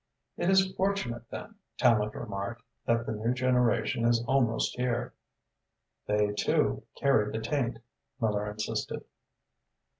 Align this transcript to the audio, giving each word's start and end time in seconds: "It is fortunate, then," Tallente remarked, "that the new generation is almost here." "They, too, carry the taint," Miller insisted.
"It 0.35 0.49
is 0.49 0.73
fortunate, 0.73 1.29
then," 1.29 1.53
Tallente 1.77 2.15
remarked, 2.15 2.63
"that 2.87 3.05
the 3.05 3.11
new 3.11 3.35
generation 3.35 4.03
is 4.03 4.23
almost 4.27 4.75
here." 4.75 5.13
"They, 6.07 6.33
too, 6.33 6.81
carry 6.99 7.31
the 7.31 7.37
taint," 7.39 7.77
Miller 8.19 8.49
insisted. 8.49 9.03